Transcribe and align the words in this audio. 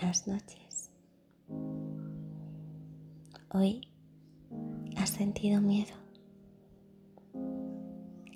Buenas 0.00 0.28
noches. 0.28 0.90
Hoy 3.52 3.80
has 4.96 5.10
sentido 5.10 5.60
miedo. 5.60 5.92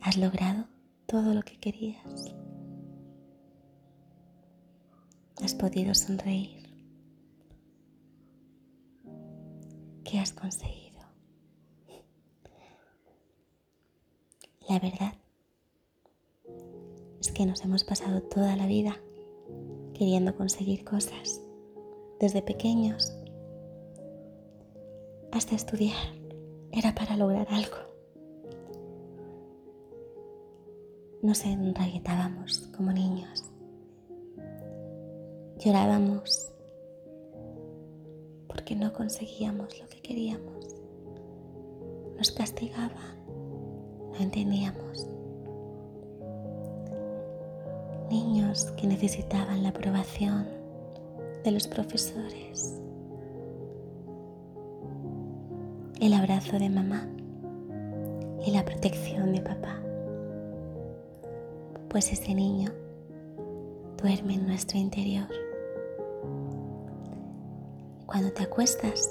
Has 0.00 0.16
logrado 0.16 0.68
todo 1.04 1.34
lo 1.34 1.42
que 1.42 1.58
querías. 1.58 2.32
Has 5.42 5.52
podido 5.54 5.94
sonreír. 5.94 6.66
¿Qué 10.02 10.18
has 10.18 10.32
conseguido? 10.32 11.00
La 14.66 14.78
verdad 14.78 15.12
es 17.20 17.30
que 17.32 17.44
nos 17.44 17.62
hemos 17.66 17.84
pasado 17.84 18.22
toda 18.22 18.56
la 18.56 18.66
vida 18.66 18.96
queriendo 19.92 20.34
conseguir 20.34 20.84
cosas, 20.84 21.42
desde 22.20 22.42
pequeños. 22.42 23.16
Hasta 25.32 25.54
estudiar, 25.54 25.96
era 26.70 26.94
para 26.94 27.16
lograr 27.16 27.48
algo. 27.50 27.76
Nos 31.22 31.44
enraguetábamos 31.44 32.68
como 32.76 32.92
niños, 32.92 33.44
llorábamos 35.58 36.52
porque 38.48 38.74
no 38.74 38.92
conseguíamos 38.92 39.80
lo 39.80 39.88
que 39.88 40.00
queríamos, 40.00 40.76
nos 42.16 42.30
castigaban, 42.32 43.24
no 44.12 44.16
entendíamos. 44.16 45.06
Niños 48.10 48.72
que 48.72 48.86
necesitaban 48.86 49.62
la 49.62 49.68
aprobación 49.68 50.59
de 51.44 51.50
los 51.50 51.66
profesores, 51.66 52.80
el 56.00 56.12
abrazo 56.12 56.58
de 56.58 56.68
mamá 56.68 57.08
y 58.44 58.50
la 58.50 58.64
protección 58.64 59.32
de 59.32 59.40
papá. 59.40 59.80
Pues 61.88 62.12
ese 62.12 62.34
niño 62.34 62.70
duerme 64.02 64.34
en 64.34 64.46
nuestro 64.46 64.78
interior. 64.78 65.28
Cuando 68.06 68.32
te 68.32 68.42
acuestas, 68.42 69.10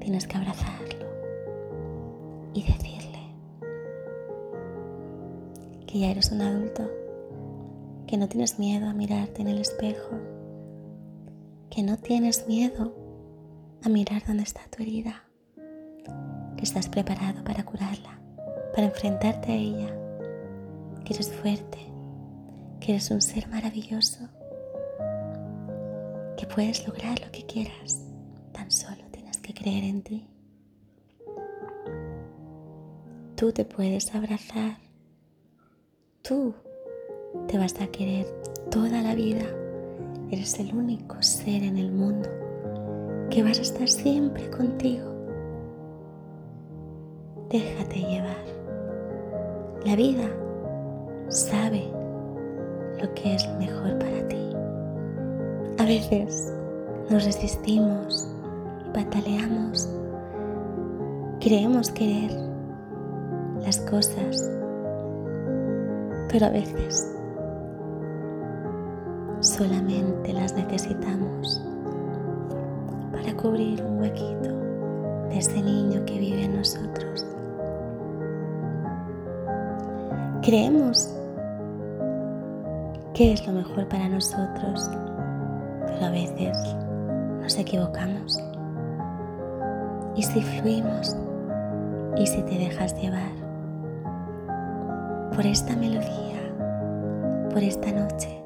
tienes 0.00 0.26
que 0.26 0.36
abrazarlo 0.36 1.06
y 2.54 2.62
decirle 2.62 3.18
que 5.86 6.00
ya 6.00 6.10
eres 6.10 6.32
un 6.32 6.42
adulto 6.42 6.88
que 8.06 8.16
no 8.16 8.28
tienes 8.28 8.58
miedo 8.58 8.86
a 8.88 8.94
mirarte 8.94 9.42
en 9.42 9.48
el 9.48 9.58
espejo, 9.58 10.16
que 11.70 11.82
no 11.82 11.96
tienes 11.96 12.46
miedo 12.46 12.94
a 13.82 13.88
mirar 13.88 14.22
dónde 14.26 14.42
está 14.42 14.62
tu 14.68 14.82
herida, 14.82 15.24
que 16.56 16.64
estás 16.64 16.88
preparado 16.88 17.44
para 17.44 17.64
curarla, 17.64 18.18
para 18.74 18.86
enfrentarte 18.86 19.52
a 19.52 19.56
ella, 19.56 19.96
que 21.04 21.14
eres 21.14 21.32
fuerte, 21.32 21.78
que 22.80 22.92
eres 22.92 23.10
un 23.10 23.20
ser 23.20 23.48
maravilloso, 23.48 24.28
que 26.36 26.46
puedes 26.46 26.86
lograr 26.86 27.20
lo 27.20 27.30
que 27.30 27.44
quieras, 27.44 28.04
tan 28.52 28.70
solo 28.70 29.04
tienes 29.10 29.38
que 29.38 29.54
creer 29.54 29.84
en 29.84 30.02
ti. 30.02 30.26
Tú 33.36 33.52
te 33.52 33.64
puedes 33.64 34.14
abrazar, 34.14 34.78
tú 36.22 36.54
te 37.46 37.56
vas 37.56 37.80
a 37.80 37.86
querer 37.86 38.26
toda 38.70 39.00
la 39.00 39.14
vida. 39.14 39.44
Eres 40.30 40.60
el 40.60 40.74
único 40.74 41.22
ser 41.22 41.62
en 41.62 41.78
el 41.78 41.90
mundo 41.90 42.28
que 43.30 43.42
vas 43.42 43.58
a 43.58 43.62
estar 43.62 43.88
siempre 43.88 44.50
contigo. 44.50 45.06
Déjate 47.48 48.00
llevar. 48.00 48.44
La 49.86 49.96
vida 49.96 50.28
sabe 51.28 51.90
lo 53.00 53.14
que 53.14 53.36
es 53.36 53.48
mejor 53.58 53.98
para 53.98 54.28
ti. 54.28 54.50
A 55.78 55.86
veces 55.86 56.52
nos 57.08 57.24
resistimos 57.24 58.30
y 58.86 58.90
pataleamos. 58.92 59.88
Creemos 61.40 61.90
querer 61.90 62.32
las 63.62 63.78
cosas, 63.80 64.46
pero 66.30 66.46
a 66.46 66.50
veces 66.50 67.17
solamente 69.40 70.32
las 70.32 70.54
necesitamos 70.54 71.62
para 73.12 73.34
cubrir 73.36 73.82
un 73.84 74.00
huequito 74.00 74.52
de 75.28 75.38
ese 75.38 75.62
niño 75.62 76.04
que 76.04 76.18
vive 76.18 76.44
en 76.44 76.56
nosotros. 76.56 77.24
Creemos 80.42 81.14
que 83.14 83.32
es 83.32 83.46
lo 83.46 83.52
mejor 83.52 83.86
para 83.88 84.08
nosotros, 84.08 84.90
pero 85.86 86.06
a 86.06 86.10
veces 86.10 86.56
nos 87.40 87.56
equivocamos. 87.58 88.40
¿Y 90.16 90.22
si 90.22 90.40
fluimos? 90.42 91.16
¿Y 92.16 92.26
si 92.26 92.42
te 92.42 92.58
dejas 92.58 93.00
llevar? 93.00 93.30
Por 95.34 95.46
esta 95.46 95.76
melodía, 95.76 96.40
por 97.52 97.62
esta 97.62 97.92
noche 97.92 98.37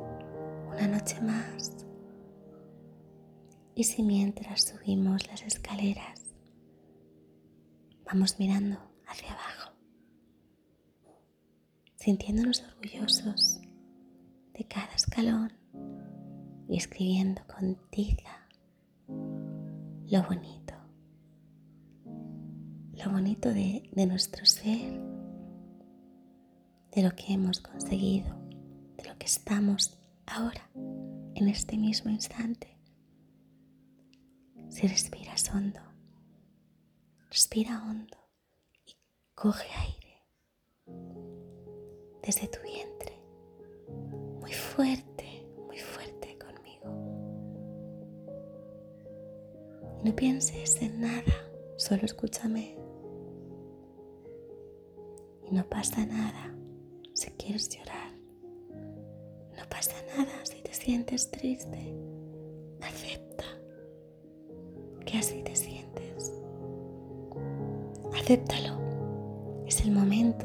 una 0.82 0.98
noche 0.98 1.20
más. 1.20 1.70
Y 3.76 3.84
si 3.84 4.02
mientras 4.02 4.62
subimos 4.64 5.28
las 5.28 5.42
escaleras 5.42 6.34
vamos 8.04 8.38
mirando 8.40 8.78
hacia 9.06 9.32
abajo, 9.32 9.72
sintiéndonos 11.94 12.64
orgullosos 12.64 13.60
de 14.54 14.64
cada 14.64 14.92
escalón 14.94 15.52
y 16.68 16.76
escribiendo 16.78 17.42
con 17.46 17.76
tiza 17.90 18.48
lo 19.06 20.22
bonito, 20.24 20.74
lo 22.92 23.10
bonito 23.10 23.50
de, 23.50 23.88
de 23.92 24.06
nuestro 24.06 24.44
ser, 24.44 25.00
de 26.90 27.02
lo 27.02 27.14
que 27.14 27.32
hemos 27.32 27.60
conseguido, 27.60 28.34
de 28.96 29.08
lo 29.08 29.16
que 29.16 29.26
estamos 29.26 30.01
ahora, 30.32 30.70
en 30.74 31.48
este 31.48 31.76
mismo 31.76 32.10
instante. 32.10 32.78
Si 34.68 34.86
respiras 34.86 35.50
hondo, 35.52 35.80
respira 37.28 37.82
hondo 37.84 38.16
y 38.86 38.96
coge 39.34 39.68
aire 39.80 40.22
desde 42.22 42.48
tu 42.48 42.58
vientre, 42.62 43.20
muy 44.40 44.52
fuerte, 44.52 45.46
muy 45.66 45.78
fuerte 45.78 46.38
conmigo. 46.38 46.88
no 50.04 50.16
pienses 50.16 50.80
en 50.80 51.00
nada, 51.00 51.34
solo 51.76 52.04
escúchame. 52.04 52.76
Y 55.44 55.54
no 55.54 55.68
pasa 55.68 56.06
nada 56.06 56.56
si 57.12 57.30
quieres 57.32 57.68
llorar 57.68 58.01
sientes 60.82 61.30
triste. 61.30 61.94
Acepta 62.80 63.44
que 65.06 65.16
así 65.18 65.40
te 65.44 65.54
sientes. 65.54 66.32
Acéptalo. 68.12 68.80
Es 69.64 69.80
el 69.82 69.92
momento. 69.92 70.44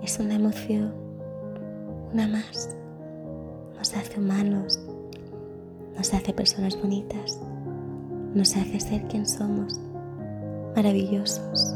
Es 0.00 0.20
una 0.20 0.36
emoción. 0.36 0.94
Una 2.12 2.28
más. 2.28 2.76
Nos 3.76 3.96
hace 3.96 4.20
humanos. 4.20 4.80
Nos 5.96 6.14
hace 6.14 6.32
personas 6.32 6.80
bonitas. 6.80 7.40
Nos 8.32 8.56
hace 8.56 8.78
ser 8.78 9.02
quien 9.08 9.26
somos. 9.26 9.80
Maravillosos. 10.76 11.74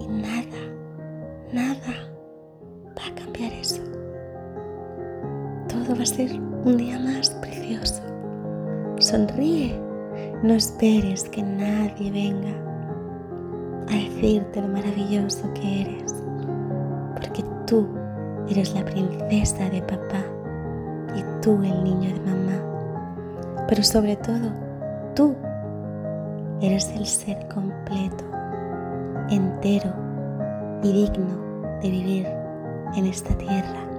Y 0.00 0.06
nada, 0.06 0.62
nada 1.52 2.10
va 2.96 3.06
a 3.08 3.14
cambiar 3.14 3.52
eso 3.52 4.01
va 5.94 6.02
a 6.02 6.06
ser 6.06 6.40
un 6.64 6.76
día 6.76 6.98
más 6.98 7.30
precioso. 7.30 8.02
Sonríe, 8.98 9.78
no 10.42 10.54
esperes 10.54 11.28
que 11.28 11.42
nadie 11.42 12.10
venga 12.10 12.54
a 13.90 13.96
decirte 13.96 14.62
lo 14.62 14.68
maravilloso 14.68 15.52
que 15.54 15.82
eres, 15.82 16.14
porque 17.14 17.44
tú 17.66 17.86
eres 18.48 18.74
la 18.74 18.84
princesa 18.84 19.68
de 19.68 19.82
papá 19.82 20.24
y 21.14 21.42
tú 21.42 21.62
el 21.62 21.84
niño 21.84 22.14
de 22.14 22.20
mamá. 22.20 23.66
Pero 23.68 23.82
sobre 23.82 24.16
todo, 24.16 24.50
tú 25.14 25.34
eres 26.60 26.88
el 26.96 27.06
ser 27.06 27.46
completo, 27.48 28.24
entero 29.30 29.92
y 30.82 30.92
digno 30.92 31.80
de 31.82 31.90
vivir 31.90 32.26
en 32.96 33.06
esta 33.06 33.36
tierra 33.36 33.91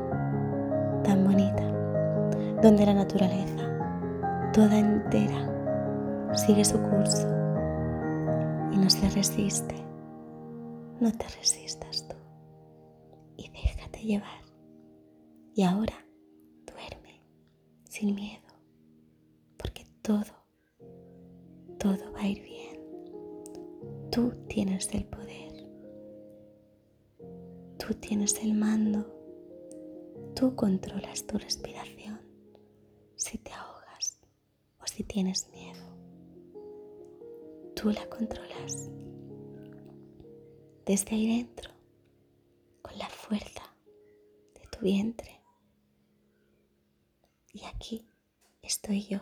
donde 2.64 2.86
la 2.86 2.94
naturaleza 2.94 4.52
toda 4.54 4.80
entera 4.80 6.32
sigue 6.34 6.64
su 6.64 6.82
curso 6.82 7.28
y 8.72 8.78
no 8.78 8.90
se 8.90 9.10
resiste. 9.10 9.76
No 11.02 11.12
te 11.12 11.28
resistas 11.28 12.08
tú 12.08 12.16
y 13.36 13.50
déjate 13.50 14.00
llevar. 14.00 14.46
Y 15.54 15.64
ahora 15.64 15.94
duerme 16.66 17.22
sin 17.84 18.16
miedo, 18.16 18.48
porque 19.58 19.86
todo, 20.02 20.24
todo 21.78 22.14
va 22.14 22.22
a 22.22 22.28
ir 22.30 22.42
bien. 22.44 22.80
Tú 24.10 24.32
tienes 24.48 24.90
el 24.94 25.04
poder. 25.04 25.68
Tú 27.78 27.94
tienes 27.96 28.42
el 28.42 28.54
mando. 28.54 29.06
Tú 30.34 30.56
controlas 30.56 31.28
tu 31.28 31.38
respiración 31.38 32.03
si 33.24 33.38
te 33.38 33.54
ahogas 33.54 34.20
o 34.82 34.86
si 34.86 35.04
tienes 35.06 35.48
miedo. 35.50 35.82
Tú 37.74 37.90
la 37.90 38.06
controlas 38.10 38.90
desde 40.86 41.16
ahí 41.16 41.38
dentro 41.38 41.72
con 42.82 42.98
la 42.98 43.08
fuerza 43.08 43.64
de 44.56 44.68
tu 44.68 44.80
vientre. 44.82 45.42
Y 47.54 47.64
aquí 47.64 48.06
estoy 48.62 49.06
yo 49.06 49.22